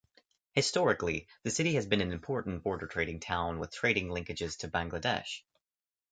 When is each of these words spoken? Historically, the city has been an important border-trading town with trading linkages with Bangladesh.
Historically, 0.53 1.27
the 1.43 1.51
city 1.51 1.75
has 1.75 1.85
been 1.85 2.01
an 2.01 2.11
important 2.11 2.63
border-trading 2.63 3.19
town 3.19 3.59
with 3.59 3.71
trading 3.71 4.07
linkages 4.07 4.59
with 4.59 4.71
Bangladesh. 4.71 5.41